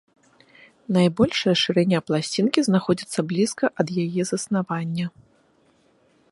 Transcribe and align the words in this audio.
Найбольшая 0.95 1.53
шырыня 1.63 1.99
пласцінкі 2.07 2.59
знаходзіцца 2.69 3.19
блізка 3.33 3.65
ад 3.83 3.87
яе 4.05 4.21
заснавання. 4.33 5.05